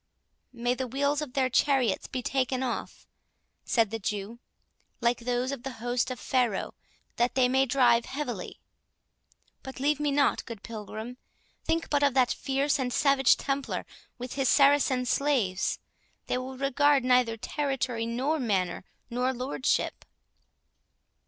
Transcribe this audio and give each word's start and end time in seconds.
"May 0.51 0.73
the 0.73 0.87
wheels 0.87 1.21
of 1.21 1.33
their 1.33 1.47
chariots 1.47 2.07
be 2.07 2.23
taken 2.23 2.63
off," 2.63 3.05
said 3.63 3.91
the 3.91 3.99
Jew, 3.99 4.39
"like 4.99 5.19
those 5.19 5.51
of 5.51 5.61
the 5.61 5.73
host 5.73 6.09
of 6.09 6.19
Pharaoh, 6.19 6.73
that 7.17 7.35
they 7.35 7.47
may 7.47 7.67
drive 7.67 8.05
heavily!—But 8.05 9.79
leave 9.79 9.99
me 9.99 10.09
not, 10.09 10.43
good 10.45 10.63
Pilgrim—Think 10.63 11.91
but 11.91 12.01
of 12.01 12.15
that 12.15 12.31
fierce 12.33 12.79
and 12.79 12.91
savage 12.91 13.37
Templar, 13.37 13.85
with 14.17 14.33
his 14.33 14.49
Saracen 14.49 15.05
slaves—they 15.05 16.37
will 16.39 16.57
regard 16.57 17.03
neither 17.03 17.37
territory, 17.37 18.07
nor 18.07 18.39
manor, 18.39 18.83
nor 19.11 19.31
lordship." 19.35 20.03